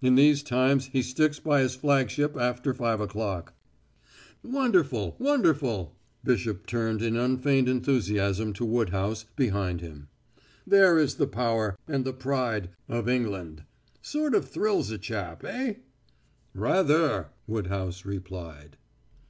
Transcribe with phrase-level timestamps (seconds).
[0.00, 3.52] In these times he sticks by his flagship after five o'clock."
[4.42, 10.08] "Wonderful wonderful!" Bishop turned in unfeigned enthusiasm to Woodhouse, behind him.
[10.66, 13.64] "There is the power and the pride of England.
[14.00, 15.74] Sort of thrills a chap, eh?"
[16.54, 18.78] "Rather!" Woodhouse replied.